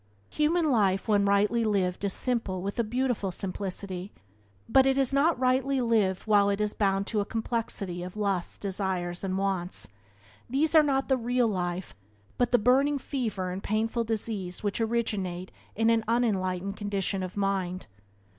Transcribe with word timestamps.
Human 0.31 0.65
life 0.71 1.07
when 1.07 1.25
rightly 1.25 1.63
lived 1.63 2.03
is 2.03 2.11
simple 2.13 2.63
with 2.63 2.79
a 2.79 2.83
beautiful 2.83 3.31
simplicity, 3.31 4.11
but 4.67 4.87
it 4.87 4.97
is 4.97 5.13
not 5.13 5.39
rightly 5.39 5.79
lived 5.79 6.23
while 6.23 6.49
it 6.49 6.59
is 6.59 6.73
bound 6.73 7.05
to 7.05 7.19
a 7.19 7.23
complexity 7.23 8.01
of 8.01 8.17
lusts, 8.17 8.57
desires, 8.57 9.23
and 9.23 9.37
wants— 9.37 9.89
these 10.49 10.73
are 10.73 10.81
not 10.81 11.07
the 11.07 11.17
real 11.17 11.47
life 11.47 11.93
but 12.39 12.51
the 12.51 12.57
burning 12.57 12.97
fever 12.97 13.51
and 13.51 13.61
painful 13.63 14.03
disease 14.03 14.63
which 14.63 14.81
originate 14.81 15.51
in 15.75 15.91
an 15.91 16.03
unenlightened 16.07 16.75
condition 16.77 17.21
of 17.21 17.37
mind. 17.37 17.85